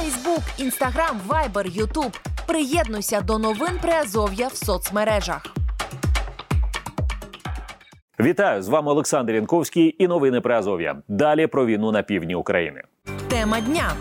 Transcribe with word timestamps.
Фейсбук, 0.00 0.42
Інстаграм, 0.58 1.20
Вайбер, 1.26 1.66
Ютуб. 1.66 2.16
Приєднуйся 2.46 3.20
до 3.20 3.38
новин 3.38 3.78
Приазов'я 3.82 4.48
в 4.48 4.54
соцмережах. 4.54 5.46
Вітаю 8.20 8.62
з 8.62 8.68
вами 8.68 8.90
Олександр 8.90 9.34
Янковський 9.34 9.96
і 9.98 10.08
новини 10.08 10.40
про 10.40 10.54
Азов'я. 10.54 10.96
Далі 11.08 11.46
про 11.46 11.66
війну 11.66 11.92
на 11.92 12.02
півдні 12.02 12.34
України. 12.34 12.82
Тема 13.28 13.60
дня. 13.60 13.92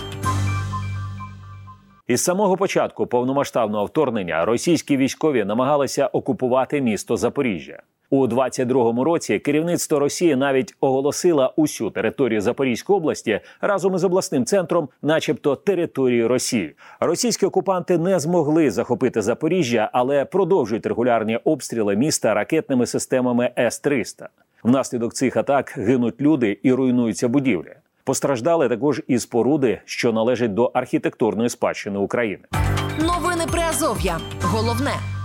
Із 2.08 2.24
самого 2.24 2.58
початку 2.58 3.08
повномасштабного 3.08 3.86
вторгнення 3.86 4.46
російські 4.46 4.98
військові 4.98 5.46
намагалися 5.46 6.08
окупувати 6.08 6.82
місто 6.82 7.18
Запоріжжя. 7.18 7.82
У 8.10 8.28
22-му 8.28 9.04
році 9.04 9.40
керівництво 9.40 10.00
Росії 10.00 10.36
навіть 10.36 10.76
оголосило 10.80 11.54
усю 11.56 11.90
територію 11.90 12.42
Запорізької 12.42 12.98
області 12.98 13.40
разом 13.62 13.96
із 13.96 14.04
обласним 14.04 14.46
центром, 14.46 14.90
начебто 15.02 15.56
територією 15.56 16.28
Росії. 16.28 16.76
Російські 17.00 17.46
окупанти 17.46 17.98
не 17.98 18.20
змогли 18.20 18.72
захопити 18.72 19.22
Запоріжжя, 19.22 19.90
але 19.94 20.26
продовжують 20.26 20.86
регулярні 20.86 21.38
обстріли 21.38 21.96
міста 21.96 22.34
ракетними 22.34 22.86
системами 22.86 23.52
С-300. 23.58 24.28
Внаслідок 24.64 25.14
цих 25.14 25.38
атак 25.38 25.74
гинуть 25.78 26.22
люди 26.22 26.60
і 26.64 26.74
руйнуються 26.74 27.28
будівлі. 27.28 27.76
Постраждали 28.04 28.70
також 28.70 29.02
і 29.08 29.20
споруди, 29.20 29.82
що 29.86 30.14
належать 30.14 30.54
до 30.54 30.66
архітектурної 30.66 31.50
спадщини 31.50 32.00
України. 32.00 32.44
Новини 33.00 33.46
Приазов'я. 33.52 34.20
Головне. 34.42 35.19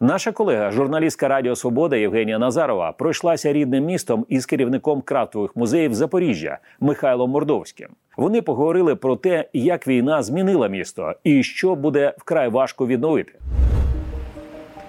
Наша 0.00 0.32
колега, 0.32 0.70
журналістка 0.70 1.28
Радіо 1.28 1.56
Свобода 1.56 1.96
Євгенія 1.96 2.38
Назарова, 2.38 2.92
пройшлася 2.92 3.52
рідним 3.52 3.84
містом 3.84 4.26
із 4.28 4.46
керівником 4.46 5.00
крафтових 5.00 5.56
музеїв 5.56 5.94
Запоріжжя 5.94 6.58
Михайлом 6.80 7.30
Мордовським. 7.30 7.88
Вони 8.16 8.42
поговорили 8.42 8.96
про 8.96 9.16
те, 9.16 9.48
як 9.52 9.88
війна 9.88 10.22
змінила 10.22 10.68
місто 10.68 11.14
і 11.24 11.42
що 11.42 11.74
буде 11.74 12.14
вкрай 12.18 12.48
важко 12.48 12.86
відновити. 12.86 13.32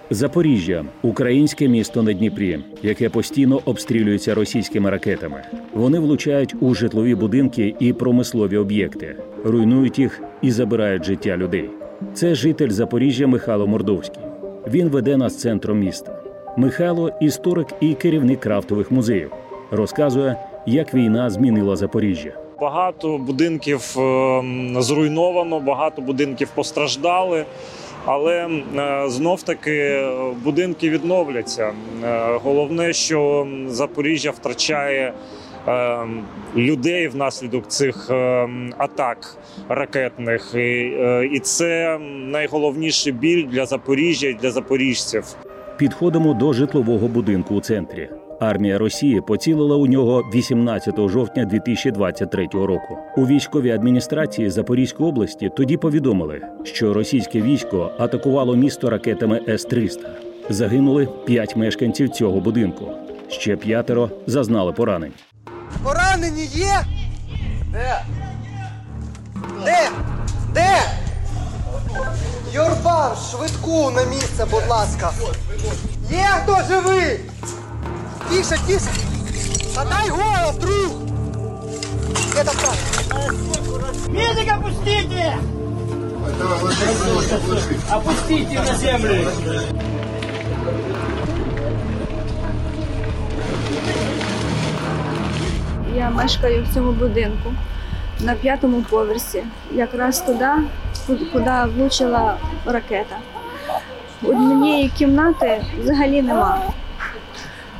Запоріжжя 0.09 0.85
українське 1.01 1.67
місто 1.67 2.03
на 2.03 2.13
Дніпрі, 2.13 2.59
яке 2.83 3.09
постійно 3.09 3.61
обстрілюється 3.65 4.35
російськими 4.35 4.89
ракетами. 4.89 5.43
Вони 5.73 5.99
влучають 5.99 6.55
у 6.59 6.73
житлові 6.73 7.15
будинки 7.15 7.75
і 7.79 7.93
промислові 7.93 8.57
об'єкти, 8.57 9.15
руйнують 9.43 9.99
їх 9.99 10.21
і 10.41 10.51
забирають 10.51 11.03
життя 11.03 11.37
людей. 11.37 11.69
Це 12.13 12.35
житель 12.35 12.69
Запоріжжя 12.69 13.27
Михайло 13.27 13.67
Мордовський. 13.67 14.28
Він 14.67 14.89
веде 14.89 15.17
нас 15.17 15.37
центром 15.39 15.79
міста. 15.79 16.19
Михайло 16.57 17.11
історик 17.21 17.67
і 17.79 17.93
керівник 17.93 18.39
крафтових 18.39 18.91
музеїв. 18.91 19.31
Розказує, 19.71 20.35
як 20.65 20.93
війна 20.93 21.29
змінила 21.29 21.75
Запоріжжя. 21.75 22.31
Багато 22.61 23.17
будинків 23.17 23.95
ем, 23.99 24.81
зруйновано, 24.81 25.59
багато 25.59 26.01
будинків 26.01 26.49
постраждали. 26.55 27.45
Але 28.05 28.47
е, 28.77 29.09
знов 29.09 29.43
таки 29.43 30.07
будинки 30.43 30.89
відновляться. 30.89 31.71
Е, 32.03 32.39
Головне, 32.43 32.93
що 32.93 33.47
Запоріжжя 33.67 34.31
втрачає 34.31 35.07
е, 35.07 35.13
людей 36.55 37.07
внаслідок 37.07 37.67
цих 37.67 38.07
е, 38.09 38.49
атак 38.77 39.37
ракетних, 39.69 40.55
е, 40.55 41.29
і 41.33 41.39
це 41.39 41.97
найголовніший 42.31 43.13
біль 43.13 43.47
для 43.47 43.65
Запоріжжя 43.65 44.27
і 44.27 44.33
для 44.33 44.51
запоріжців. 44.51 45.23
Підходимо 45.77 46.33
до 46.33 46.53
житлового 46.53 47.07
будинку 47.07 47.55
у 47.55 47.61
центрі. 47.61 48.09
Армія 48.39 48.77
Росії 48.77 49.21
поцілила 49.21 49.75
у 49.75 49.87
нього 49.87 50.23
18 50.33 51.09
жовтня 51.09 51.45
2023 51.45 52.47
року. 52.53 52.97
У 53.17 53.25
військовій 53.25 53.71
адміністрації 53.71 54.49
Запорізької 54.49 55.09
області 55.09 55.51
тоді 55.57 55.77
повідомили, 55.77 56.41
що 56.63 56.93
російське 56.93 57.41
військо 57.41 57.91
атакувало 57.97 58.55
місто 58.55 58.89
ракетами 58.89 59.41
С-300. 59.47 60.09
Загинули 60.49 61.07
п'ять 61.25 61.55
мешканців 61.55 62.09
цього 62.09 62.39
будинку. 62.39 62.85
Ще 63.29 63.55
п'ятеро 63.55 64.09
зазнали 64.27 64.73
поранень. 64.73 65.11
Поранені 65.83 66.45
є? 66.45 66.85
Де? 67.71 68.01
Де? 69.65 69.89
Де? 70.53 70.81
Юрбан, 72.53 73.11
швидку 73.31 73.91
на 73.91 74.03
місце, 74.03 74.45
будь 74.45 74.67
ласка. 74.67 75.11
Є 76.09 76.25
хто 76.43 76.57
живий? 76.67 77.19
Тише, 78.29 78.57
тише. 78.67 78.89
Та 79.75 79.85
дай 79.85 80.09
голос, 80.09 80.55
друг. 80.55 80.91
Де 82.35 82.43
там 82.43 82.55
так? 82.55 82.75
Медик 84.09 84.53
опустите! 84.57 85.37
Опустите 87.91 88.53
на 88.53 88.75
землю! 88.77 89.27
Я 95.95 96.09
мешкаю 96.09 96.63
в 96.63 96.73
цьому 96.73 96.91
будинку 96.91 97.53
на 98.19 98.33
п'ятому 98.33 98.81
поверсі, 98.81 99.43
якраз 99.71 100.21
туди, 100.21 100.49
куди 101.33 101.51
влучила 101.75 102.37
ракета. 102.65 103.17
Однієї 104.23 104.89
кімнати 104.89 105.61
взагалі 105.81 106.21
нема. 106.21 106.61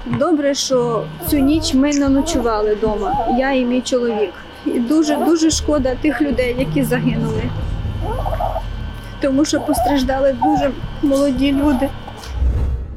Добре, 0.06 0.53
що 0.53 1.06
цю 1.28 1.38
ніч 1.38 1.74
ми 1.74 1.94
не 1.94 2.09
ночували 2.09 2.75
вдома, 2.75 3.28
я 3.38 3.52
і 3.52 3.66
мій 3.66 3.81
чоловік. 3.81 4.34
І 4.66 4.80
дуже 4.80 5.16
дуже 5.16 5.52
шкода 5.52 5.96
тих 5.96 6.22
людей, 6.22 6.56
які 6.59 6.84
загинули. 6.84 7.44
Тому 9.22 9.46
що 9.46 9.62
постраждали 9.62 10.36
дуже 10.44 10.72
молоді 11.02 11.52
люди. 11.53 11.90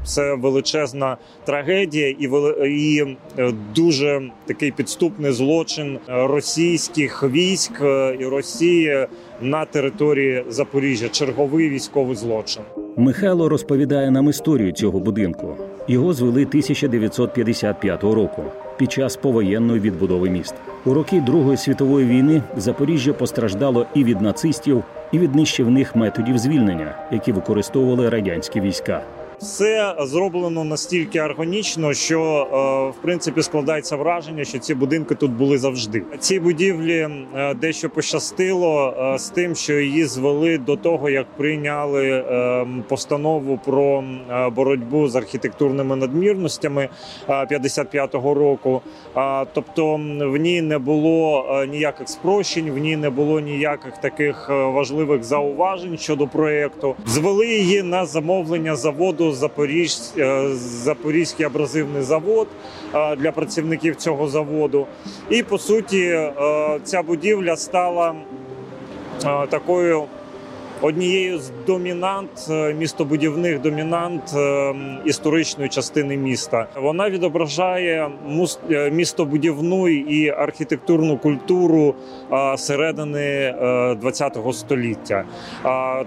Це 0.03 0.35
величезна 0.35 1.17
трагедія 1.45 2.09
і 2.09 2.29
і 2.63 3.17
е, 3.37 3.53
дуже 3.75 4.21
такий 4.45 4.71
підступний 4.71 5.31
злочин 5.31 5.99
е, 6.09 6.27
російських 6.27 7.23
військ 7.23 7.71
е, 7.81 8.17
і 8.19 8.25
Росії 8.25 9.07
на 9.41 9.65
території 9.65 10.45
Запоріжжя. 10.49 11.09
Черговий 11.09 11.69
військовий 11.69 12.15
злочин. 12.15 12.63
Михайло 12.97 13.49
розповідає 13.49 14.11
нам 14.11 14.29
історію 14.29 14.71
цього 14.71 14.99
будинку. 14.99 15.55
Його 15.87 16.13
звели 16.13 16.41
1955 16.45 18.03
року 18.03 18.43
під 18.77 18.91
час 18.91 19.15
повоєнної 19.15 19.79
відбудови 19.79 20.29
міста. 20.29 20.55
У 20.85 20.93
роки 20.93 21.21
Другої 21.21 21.57
світової 21.57 22.05
війни 22.05 22.41
Запоріжжя 22.57 23.13
постраждало 23.13 23.85
і 23.95 24.03
від 24.03 24.21
нацистів, 24.21 24.83
і 25.11 25.19
від 25.19 25.35
нищівних 25.35 25.95
методів 25.95 26.37
звільнення, 26.37 26.95
які 27.11 27.31
використовували 27.31 28.09
радянські 28.09 28.61
війська. 28.61 29.03
Все 29.43 29.95
зроблено 29.99 30.63
настільки 30.63 31.21
органічно, 31.21 31.93
що 31.93 32.21
е, 32.21 32.99
в 32.99 33.01
принципі 33.01 33.41
складається 33.41 33.95
враження, 33.95 34.43
що 34.43 34.59
ці 34.59 34.75
будинки 34.75 35.15
тут 35.15 35.31
були 35.31 35.57
завжди. 35.57 36.03
Ці 36.19 36.39
будівлі 36.39 37.07
е, 37.35 37.53
дещо 37.53 37.89
пощастило 37.89 38.93
е, 39.13 39.19
з 39.19 39.29
тим, 39.29 39.55
що 39.55 39.79
її 39.79 40.05
звели 40.05 40.57
до 40.57 40.75
того, 40.75 41.09
як 41.09 41.25
прийняли 41.37 42.23
постанову 42.87 43.59
про 43.65 44.03
боротьбу 44.55 45.07
з 45.07 45.15
архітектурними 45.15 45.95
надмірностями 45.95 46.89
е, 47.29 47.31
55-го 47.31 48.33
року. 48.33 48.81
Тобто 49.53 49.95
в 50.19 50.37
ній 50.37 50.61
не 50.61 50.77
було 50.77 51.45
ніяких 51.69 52.09
спрощень, 52.09 52.71
в 52.71 52.77
ній 52.77 52.97
не 52.97 53.09
було 53.09 53.39
ніяких 53.39 53.97
таких 53.97 54.49
важливих 54.49 55.23
зауважень 55.23 55.97
щодо 55.97 56.27
проєкту. 56.27 56.95
Звели 57.05 57.47
її 57.47 57.83
на 57.83 58.05
замовлення 58.05 58.75
заводу 58.75 59.32
Запоріж... 59.33 59.97
е, 60.17 60.49
Запорізький 60.55 61.45
абразивний 61.45 62.01
завод 62.01 62.47
е, 62.95 63.15
для 63.15 63.31
працівників 63.31 63.95
цього 63.95 64.27
заводу. 64.27 64.87
І 65.29 65.43
по 65.43 65.57
суті, 65.57 66.01
е, 66.01 66.33
ця 66.83 67.01
будівля 67.01 67.57
стала 67.57 68.15
такою 69.49 70.03
однією 70.83 71.39
з 71.39 71.51
домінант 71.67 72.47
е, 72.49 72.73
містобудівних 72.73 73.61
домінант 73.61 74.23
е, 74.35 74.73
історичної 75.05 75.69
частини 75.69 76.17
міста. 76.17 76.67
Вона 76.81 77.09
відображає 77.09 78.09
е, 78.71 78.91
містобудівну 78.91 79.87
і 79.89 80.29
архітектурну 80.29 81.17
культуру 81.17 81.95
середини 82.57 83.55
ХХ 84.03 84.53
століття. 84.53 85.23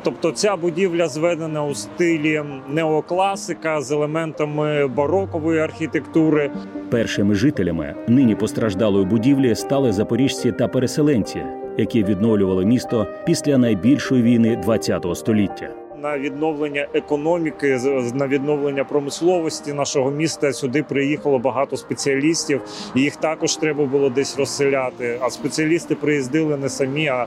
Тобто, 0.03 0.33
ця 0.33 0.57
будівля 0.57 1.09
зведена 1.09 1.65
у 1.65 1.75
стилі 1.75 2.43
неокласика 2.69 3.81
з 3.81 3.93
елементами 3.93 4.87
барокової 4.87 5.61
архітектури. 5.61 6.51
Першими 6.91 7.35
жителями 7.35 7.95
нині 8.09 8.35
постраждалої 8.35 9.05
будівлі 9.05 9.55
стали 9.55 9.93
запоріжці 9.93 10.53
та 10.53 10.69
переселенці, 10.69 11.43
які 11.79 12.05
відновлювали 12.05 12.65
місто 12.65 13.07
після 13.27 13.59
найбільшої 13.59 14.23
війни 14.23 14.63
ХХ 14.67 15.15
століття. 15.15 15.86
На 16.07 16.19
відновлення 16.19 16.87
економіки, 16.95 17.79
на 18.15 18.27
відновлення 18.27 18.85
промисловості 18.85 19.73
нашого 19.73 20.11
міста. 20.11 20.53
Сюди 20.53 20.83
приїхало 20.83 21.39
багато 21.39 21.77
спеціалістів. 21.77 22.61
і 22.95 23.01
Їх 23.01 23.17
також 23.17 23.57
треба 23.57 23.85
було 23.85 24.11
десь 24.11 24.39
розселяти. 24.39 25.19
А 25.21 25.31
спеціалісти 25.31 25.95
приїздили 25.95 26.57
не 26.57 26.69
самі, 26.69 27.09
а 27.09 27.27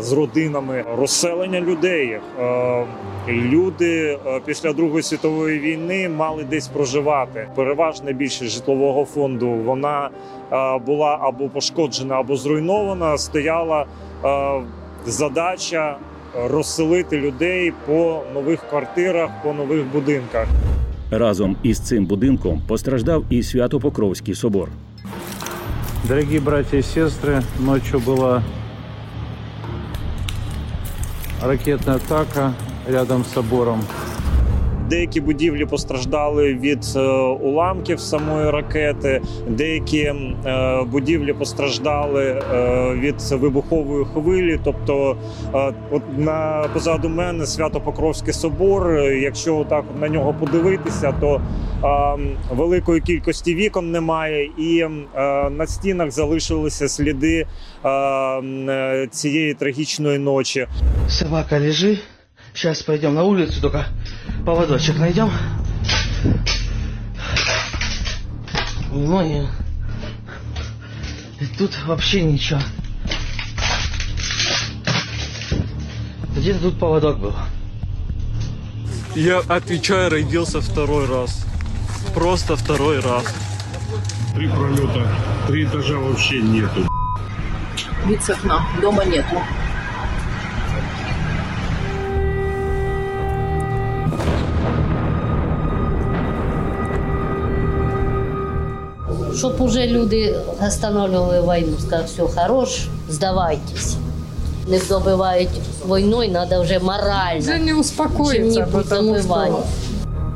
з 0.00 0.12
родинами 0.12 0.84
розселення 0.98 1.60
людей. 1.60 2.18
Е, 2.40 2.86
Люди 3.28 4.18
е, 4.26 4.40
після 4.44 4.72
Другої 4.72 5.02
світової 5.02 5.58
війни 5.58 6.08
мали 6.08 6.44
десь 6.44 6.68
проживати. 6.68 7.48
Переважна 7.54 8.12
більшість 8.12 8.50
житлового 8.50 9.04
фонду 9.04 9.48
вона 9.48 10.10
е, 10.52 10.78
була 10.78 11.18
або 11.20 11.48
пошкоджена, 11.48 12.14
або 12.14 12.36
зруйнована. 12.36 13.18
Стояла 13.18 13.86
задача 15.06 15.96
розселити 16.34 17.18
людей 17.18 17.72
по 17.86 18.22
нових 18.34 18.60
квартирах, 18.70 19.30
по 19.42 19.52
нових 19.52 19.84
будинках. 19.92 20.48
Разом 21.10 21.56
із 21.62 21.78
цим 21.78 22.06
будинком 22.06 22.62
постраждав 22.68 23.24
і 23.30 23.42
Свято-Покровський 23.42 24.34
собор. 24.34 24.68
Дорогі 26.08 26.40
браті 26.40 26.78
і 26.78 26.82
сестри, 26.82 27.42
ночі 27.60 27.96
була 27.96 28.42
ракетна 31.42 31.94
атака 31.94 32.52
рядом 32.92 33.24
з 33.24 33.32
собором. 33.32 33.80
Деякі 34.88 35.20
будівлі 35.20 35.66
постраждали 35.66 36.54
від 36.54 36.84
е, 36.96 37.00
уламків 37.40 38.00
самої 38.00 38.50
ракети, 38.50 39.22
деякі 39.48 39.98
е, 40.00 40.14
будівлі 40.86 41.32
постраждали 41.32 42.24
е, 42.24 42.94
від 42.94 43.14
вибухової 43.30 44.04
хвилі. 44.04 44.60
Тобто, 44.64 45.16
от 45.90 46.02
на 46.18 46.68
позаду 46.72 47.08
мене 47.08 47.46
Свято-Покровський 47.46 48.32
собор. 48.32 49.00
Якщо 49.00 49.66
так 49.68 49.84
на 50.00 50.08
нього 50.08 50.34
подивитися, 50.40 51.14
то 51.20 51.40
великої 52.50 53.00
кількості 53.00 53.54
вікон 53.54 53.90
немає, 53.90 54.50
і 54.58 54.86
на 55.50 55.66
стінах 55.66 56.10
залишилися 56.10 56.88
сліди 56.88 57.46
цієї 59.10 59.54
трагічної 59.54 60.18
ночі. 60.18 60.66
Собака 61.08 61.58
лежи. 61.58 61.98
Сейчас 62.54 62.82
пойдем 62.82 63.14
на 63.14 63.24
улицу, 63.24 63.60
только 63.60 63.86
поводочек 64.44 64.98
найдем. 64.98 65.30
Ноги. 68.90 69.48
И 71.40 71.46
тут 71.58 71.76
вообще 71.86 72.22
ничего. 72.22 72.60
Где-то 76.36 76.60
тут 76.60 76.78
поводок 76.78 77.18
был. 77.18 77.34
Я 79.14 79.40
отвечаю, 79.40 80.10
родился 80.10 80.60
второй 80.60 81.06
раз. 81.06 81.44
Просто 82.14 82.56
второй 82.56 83.00
раз. 83.00 83.24
Три 84.34 84.48
пролета, 84.48 85.08
три 85.46 85.64
этажа 85.64 85.98
вообще 85.98 86.40
нету. 86.40 86.88
Вид 88.06 88.22
с 88.22 88.30
окна. 88.30 88.66
Дома 88.80 89.04
нету. 89.04 89.40
Щоб 99.42 99.60
уже 99.60 99.86
люди 99.86 100.34
останавливали 100.66 101.40
війну, 101.40 101.76
сказали, 101.78 102.04
все, 102.06 102.22
хорош, 102.42 102.86
здавайтесь. 103.08 103.96
Не 104.68 104.80
добивають 104.88 105.48
війною, 105.88 106.30
треба 106.30 106.60
вже 106.60 106.78
морально. 106.78 107.40
Вже 107.40 107.58
не 107.58 107.74
успокоїться, 107.74 108.60
чим-небудь 108.60 108.86
що- 108.86 109.62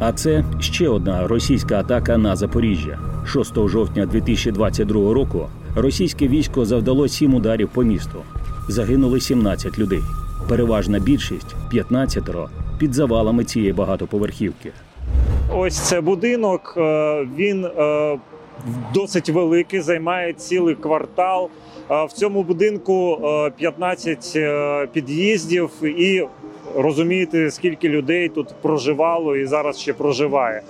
А 0.01 0.13
це 0.13 0.45
ще 0.61 0.89
одна 0.89 1.27
російська 1.27 1.79
атака 1.79 2.17
на 2.19 2.37
Запоріжжя. 2.37 2.99
6 3.27 3.69
жовтня 3.69 4.07
2022 4.07 5.15
року 5.15 5.47
російське 5.77 6.29
військо 6.29 6.65
завдало 6.65 7.09
сім 7.09 7.35
ударів 7.35 7.69
по 7.69 7.83
місту. 7.83 8.19
Загинули 8.69 9.21
17 9.21 9.79
людей. 9.79 10.01
Переважна 10.49 10.99
більшість 10.99 11.57
15 11.71 12.49
під 12.79 12.95
завалами 12.95 13.45
цієї 13.45 13.73
багатоповерхівки. 13.73 14.71
Ось 15.55 15.75
це 15.79 16.01
будинок. 16.01 16.75
е, 16.77 17.27
Він 17.37 17.65
е, 17.65 18.19
досить 18.95 19.29
великий, 19.31 19.81
займає 19.81 20.33
цілий 20.33 20.75
квартал. 20.75 21.49
Е, 21.91 22.05
В 22.05 22.13
цьому 22.13 22.43
будинку 22.43 23.19
е, 23.25 23.51
15 23.51 24.33
е, 24.37 24.87
під'їздів, 24.93 25.71
і 25.83 26.27
розумієте, 26.77 27.51
скільки 27.51 27.89
людей 27.89 28.29
тут 28.29 28.55
проживало 28.63 29.37
і 29.37 29.47
зараз 29.47 29.79
ще 29.79 29.93
проживає. 29.93 30.63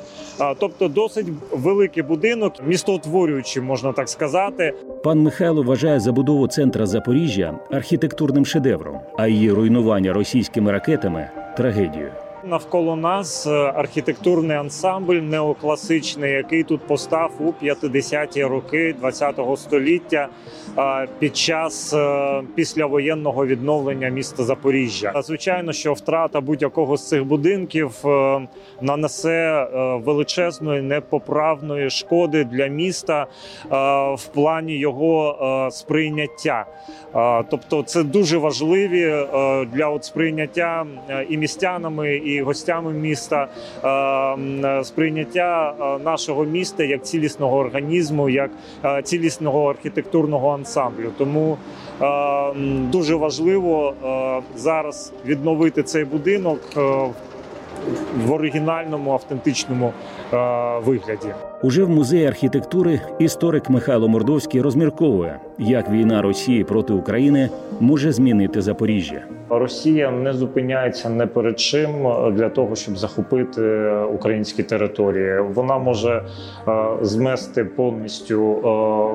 Тобто, 0.58 0.88
досить 0.88 1.26
великий 1.52 2.02
будинок, 2.02 2.52
містоутворюючий, 2.66 3.62
можна 3.62 3.92
так 3.92 4.08
сказати. 4.08 4.72
Пан 5.04 5.18
Михайло 5.22 5.62
вважає 5.62 6.00
забудову 6.00 6.48
центра 6.48 6.86
Запоріжжя 6.86 7.58
архітектурним 7.70 8.46
шедевром, 8.46 9.00
а 9.18 9.26
її 9.26 9.52
руйнування 9.52 10.12
російськими 10.12 10.72
ракетами 10.72 11.30
трагедією. 11.56 12.12
Навколо 12.46 12.96
нас 12.96 13.46
архітектурний 13.46 14.56
ансамбль 14.56 15.14
неокласичний, 15.14 16.32
який 16.32 16.62
тут 16.62 16.80
постав 16.86 17.30
у 17.40 17.64
50-ті 17.64 18.44
роки 18.44 18.94
ХХ 19.02 19.56
століття 19.56 20.28
під 21.18 21.36
час 21.36 21.94
е, 21.94 22.42
післявоєнного 22.54 23.46
відновлення 23.46 24.08
міста 24.08 24.44
Запоріжжя. 24.44 25.12
Звичайно, 25.24 25.72
що 25.72 25.92
втрата 25.92 26.40
будь-якого 26.40 26.96
з 26.96 27.08
цих 27.08 27.24
будинків 27.24 27.92
е, 28.04 28.48
нанесе 28.80 29.68
е, 29.74 29.96
величезної 29.96 30.82
непоправної 30.82 31.90
шкоди 31.90 32.44
для 32.44 32.66
міста 32.66 33.26
в 34.14 34.26
плані 34.34 34.78
його 34.78 35.68
сприйняття. 35.72 36.66
Тобто, 37.50 37.82
це 37.82 38.02
дуже 38.02 38.38
важливі 38.38 39.04
для 39.72 39.88
от 39.88 40.04
сприйняття 40.04 40.86
і 41.28 41.36
містянами, 41.36 42.16
і 42.16 42.35
гостями 42.42 42.92
міста 42.92 43.48
е, 43.84 44.84
сприйняття 44.84 45.74
е, 45.80 46.04
нашого 46.04 46.44
міста 46.44 46.84
як 46.84 47.02
цілісного 47.02 47.58
організму, 47.58 48.28
як 48.28 48.50
е, 48.84 49.02
цілісного 49.02 49.70
архітектурного 49.70 50.50
ансамблю. 50.50 51.10
Тому 51.18 51.58
дуже 52.90 53.14
важливо 53.14 53.94
зараз 54.56 55.12
відновити 55.26 55.82
цей 55.82 56.04
будинок 56.04 56.60
в 58.24 58.32
оригінальному 58.32 59.12
автентичному 59.12 59.92
вигляді. 60.84 61.28
Уже 61.66 61.84
в 61.84 61.90
музеї 61.90 62.26
архітектури 62.26 63.00
історик 63.18 63.70
Михайло 63.70 64.08
Мордовський 64.08 64.60
розмірковує, 64.60 65.38
як 65.58 65.90
війна 65.90 66.22
Росії 66.22 66.64
проти 66.64 66.92
України 66.92 67.50
може 67.80 68.12
змінити 68.12 68.62
Запоріжжя. 68.62 69.22
Росія 69.48 70.10
не 70.10 70.32
зупиняється 70.32 71.08
не 71.08 71.26
перед 71.26 71.60
чим 71.60 71.90
для 72.32 72.48
того, 72.48 72.74
щоб 72.76 72.98
захопити 72.98 73.90
українські 74.14 74.62
території. 74.62 75.40
Вона 75.40 75.78
може 75.78 76.22
е, 76.68 76.72
змести 77.02 77.64
повністю 77.64 78.56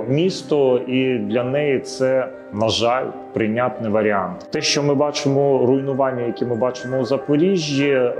е, 0.07 0.13
місто, 0.13 0.77
і 0.77 1.17
для 1.17 1.43
неї 1.43 1.79
це 1.79 2.27
на 2.53 2.69
жаль 2.69 3.05
прийнятний 3.33 3.91
варіант. 3.91 4.47
Те, 4.49 4.61
що 4.61 4.83
ми 4.83 4.95
бачимо, 4.95 5.65
руйнування, 5.65 6.21
які 6.21 6.45
ми 6.45 6.55
бачимо 6.55 6.99
у 6.99 7.05
Запоріжжі, 7.05 7.89
е, 7.89 8.11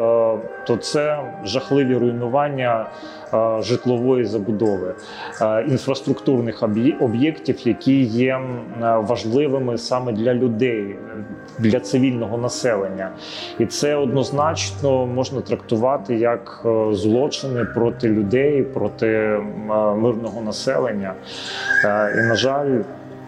то 0.68 0.78
це 0.78 1.20
жахливі 1.44 1.96
руйнування 1.96 2.86
житлової 3.62 4.26
забудови, 4.26 4.94
е, 5.42 5.66
інфраструктурних 5.70 6.64
об'є- 6.64 6.98
об'єктів, 7.00 7.68
які 7.68 8.02
є 8.04 8.32
е, 8.34 8.42
важливими 8.98 9.78
саме 9.78 10.12
для 10.12 10.34
людей, 10.34 10.96
для 11.60 11.80
цивільного 11.80 12.38
населення, 12.38 13.10
і 13.60 13.66
це 13.66 13.96
однозначно 13.96 15.06
можна 15.06 15.42
трактувати 15.42 16.16
як 16.16 16.62
е, 16.66 16.94
злочини 16.96 17.66
проти 17.66 18.10
людей, 18.10 18.64
проти 18.64 19.08
е, 19.08 19.40
мирного 19.96 20.42
населення. 20.42 21.14
Е, 21.86 22.16
І 22.24 22.28
на 22.28 22.36
жаль, 22.36 22.80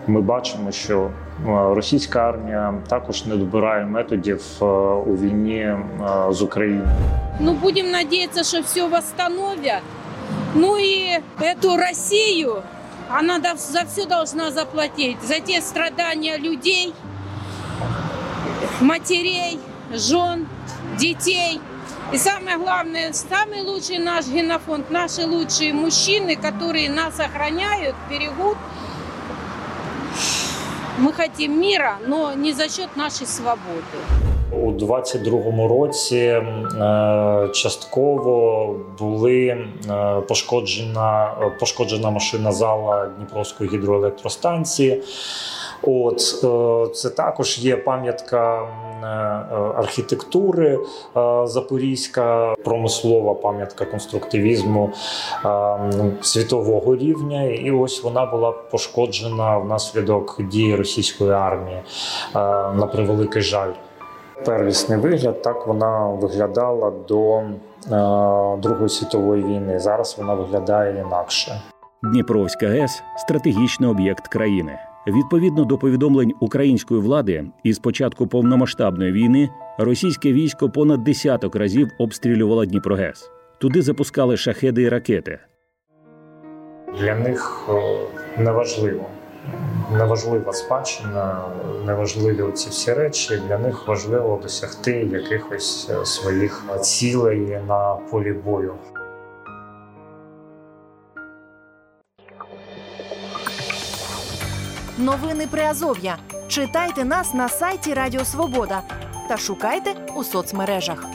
ми 0.08 0.22
бачимо, 0.22 0.72
що 0.72 1.02
е, 1.02 1.10
російська 1.47 2.29
армія 2.29 2.75
також 2.89 3.27
не 3.27 3.37
добирає 3.37 3.85
методів 3.87 4.43
е, 4.63 4.65
у 4.65 5.17
війні 5.17 5.57
е, 5.61 5.79
з 6.31 6.43
Україною. 6.43 6.89
Ну, 7.41 7.53
будем 7.53 7.91
надеяться, 7.91 8.45
что 8.45 8.61
все 8.63 8.89
восстановят. 8.89 9.83
Ну 10.55 10.77
и 10.77 11.21
эту 11.41 11.77
Россию, 11.77 12.63
она 13.11 13.39
дов- 13.39 13.71
за 13.73 13.83
все 13.83 14.07
должна 14.07 14.51
заплатить. 14.51 15.17
За 15.23 15.41
те 15.41 15.61
страдания 15.61 16.39
людей, 16.39 16.93
матерей, 18.81 19.59
жен, 19.95 20.47
детей. 20.99 21.61
И 22.13 22.17
самое 22.19 22.57
главное, 22.57 23.13
самый 23.13 23.63
лучший 23.63 23.99
наш 23.99 24.27
генофонд, 24.27 24.91
наши 24.91 25.27
лучшие 25.27 25.73
мужчины, 25.75 26.37
которые 26.37 26.89
нас 26.91 27.21
охраняют, 27.21 27.95
берегут. 28.11 28.57
Мы 31.00 31.12
хотим 31.14 31.60
міра, 31.60 31.98
но 32.08 32.36
не 32.36 32.54
за 32.54 32.70
счет 32.70 32.98
нашої 32.98 33.28
свободи. 33.28 33.98
У 34.52 34.72
22-му 34.72 35.68
році 35.68 36.18
е, 36.18 36.42
частково 37.54 38.76
були 39.00 39.48
е, 39.48 39.68
пошкоджена, 40.28 41.32
пошкоджена 41.60 42.10
машина 42.10 42.52
зала 42.52 43.08
Дніпровської 43.18 43.70
гідроелектростанції. 43.70 45.02
От 45.84 46.22
е, 46.44 46.94
це 46.94 47.10
також 47.10 47.60
є 47.60 47.78
пам'ятка 47.78 48.62
е, 48.62 49.06
архітектури 49.76 50.80
е, 51.18 51.48
запорізька, 51.48 52.56
промислова 52.64 53.34
пам'ятка 53.34 53.86
конструктивізму 53.86 54.90
е, 55.46 55.78
світового 56.22 56.96
рівня. 56.96 57.44
І 57.44 57.72
ось 57.72 58.04
вона 58.04 58.26
була 58.26 58.52
пошкоджена 58.52 59.58
внаслідок 59.58 60.42
дії 60.52 60.76
російської 60.76 61.32
армії 61.32 61.82
на 62.76 62.90
превеликий 62.94 63.42
жаль. 63.42 63.72
Первісний 64.46 65.00
вигляд 65.00 65.42
так 65.42 65.68
вона 65.68 66.08
виглядала 66.08 66.92
до 67.08 67.42
Другої 68.58 68.90
світової 68.90 69.44
війни. 69.44 69.80
Зараз 69.80 70.16
вона 70.18 70.34
виглядає 70.34 71.02
інакше. 71.08 71.62
Дніпровська 72.04 72.68
ГЕС 72.68 73.04
стратегічний 73.18 73.90
об'єкт 73.90 74.28
країни. 74.28 74.80
Відповідно 75.08 75.66
до 75.66 75.78
повідомлень 75.78 76.34
української 76.40 77.02
влади, 77.02 77.46
із 77.64 77.80
початку 77.80 78.28
повномасштабної 78.28 79.12
війни 79.12 79.50
російське 79.78 80.34
військо 80.34 80.70
понад 80.70 81.04
десяток 81.04 81.56
разів 81.56 81.90
обстрілювало 82.00 82.66
Дніпрогес. 82.66 83.32
Туди 83.58 83.82
запускали 83.82 84.38
шахеди 84.38 84.82
і 84.82 84.90
ракети. 84.90 85.40
Для 87.00 87.16
них 87.16 87.70
е, 87.70 88.00
неважливо. 88.38 89.06
Неважлива 89.98 90.54
спадщина, 90.54 91.42
неважливі 91.86 92.52
ці 92.54 92.70
всі 92.70 92.94
речі. 92.94 93.42
Для 93.48 93.58
них 93.58 93.88
важливо 93.88 94.40
досягти 94.44 94.92
якихось 95.12 95.90
е, 95.90 96.06
своїх 96.06 96.64
цілей 96.82 97.60
на 97.68 97.96
полі 98.12 98.34
бою. 98.34 98.74
Новини 104.98 105.48
Приазов'я. 105.48 106.18
Читайте 106.48 107.04
нас 107.04 107.34
на 107.34 107.50
сайті 107.50 107.94
Радіо 107.94 108.26
Свобода 108.26 108.82
та 109.30 109.38
шукайте 109.38 109.96
у 110.16 110.24
соцмережах. 110.24 111.13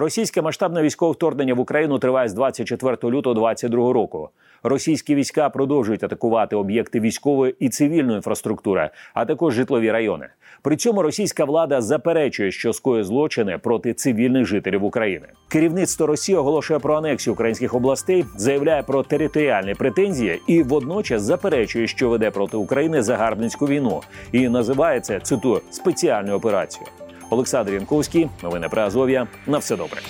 Російське 0.00 0.42
масштабне 0.42 0.82
військове 0.82 1.12
вторгнення 1.12 1.54
в 1.54 1.60
Україну 1.60 1.98
триває 1.98 2.28
з 2.28 2.34
24 2.34 2.92
лютого 2.92 3.34
2022 3.34 3.92
року. 3.92 4.28
Російські 4.62 5.14
війська 5.14 5.48
продовжують 5.48 6.04
атакувати 6.04 6.56
об'єкти 6.56 7.00
військової 7.00 7.54
і 7.60 7.68
цивільної 7.68 8.16
інфраструктури, 8.16 8.90
а 9.14 9.24
також 9.24 9.54
житлові 9.54 9.90
райони. 9.90 10.28
При 10.62 10.76
цьому 10.76 11.02
російська 11.02 11.44
влада 11.44 11.80
заперечує, 11.80 12.50
що 12.50 12.72
скоює 12.72 13.04
злочини 13.04 13.58
проти 13.58 13.94
цивільних 13.94 14.46
жителів 14.46 14.84
України. 14.84 15.26
Керівництво 15.48 16.06
Росії 16.06 16.38
оголошує 16.38 16.78
про 16.78 16.96
анексію 16.96 17.34
українських 17.34 17.74
областей, 17.74 18.24
заявляє 18.36 18.82
про 18.82 19.02
територіальні 19.02 19.74
претензії 19.74 20.40
і 20.46 20.62
водночас 20.62 21.22
заперечує, 21.22 21.86
що 21.86 22.08
веде 22.08 22.30
проти 22.30 22.56
України 22.56 23.02
загарбницьку 23.02 23.66
війну, 23.66 24.02
і 24.32 24.48
називає 24.48 25.00
це 25.00 25.20
цитую 25.20 25.60
спеціальною 25.70 26.36
операцією. 26.36 26.92
Олександр 27.30 27.72
Янковський, 27.72 28.28
новини 28.42 28.68
про 28.68 28.82
Азов'я. 28.82 29.26
На 29.46 29.58
все 29.58 29.76
добре. 29.76 30.00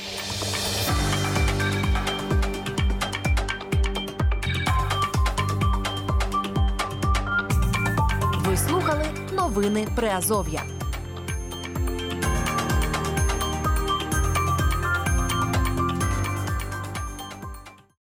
Ви 8.48 8.56
слухали 8.56 9.04
новини 9.32 9.86
Приазов'я. 9.96 10.62